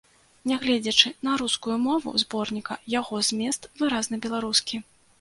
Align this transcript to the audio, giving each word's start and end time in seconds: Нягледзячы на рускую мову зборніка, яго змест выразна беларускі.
Нягледзячы 0.51 1.11
на 1.27 1.35
рускую 1.43 1.77
мову 1.85 2.15
зборніка, 2.23 2.81
яго 2.99 3.23
змест 3.31 3.73
выразна 3.83 4.15
беларускі. 4.29 4.87